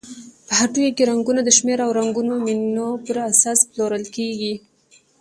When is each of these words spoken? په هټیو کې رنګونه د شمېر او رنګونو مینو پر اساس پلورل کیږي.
په 0.47 0.53
هټیو 0.59 0.95
کې 0.95 1.03
رنګونه 1.11 1.41
د 1.43 1.49
شمېر 1.57 1.79
او 1.85 1.91
رنګونو 1.99 2.33
مینو 2.45 2.89
پر 3.05 3.17
اساس 3.29 3.59
پلورل 3.71 4.03
کیږي. 4.15 4.53